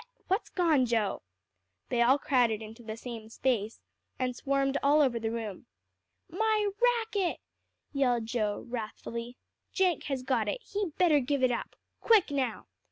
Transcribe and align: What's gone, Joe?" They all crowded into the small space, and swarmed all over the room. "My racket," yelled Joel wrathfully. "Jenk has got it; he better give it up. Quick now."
What's 0.29 0.49
gone, 0.49 0.87
Joe?" 0.87 1.21
They 1.89 2.01
all 2.01 2.17
crowded 2.17 2.63
into 2.63 2.81
the 2.81 2.97
small 2.97 3.29
space, 3.29 3.79
and 4.17 4.35
swarmed 4.35 4.79
all 4.81 4.99
over 4.99 5.19
the 5.19 5.29
room. 5.29 5.67
"My 6.27 6.71
racket," 6.81 7.39
yelled 7.93 8.25
Joel 8.25 8.65
wrathfully. 8.65 9.37
"Jenk 9.71 10.05
has 10.05 10.23
got 10.23 10.47
it; 10.47 10.63
he 10.63 10.87
better 10.97 11.19
give 11.19 11.43
it 11.43 11.51
up. 11.51 11.75
Quick 11.99 12.31
now." 12.31 12.65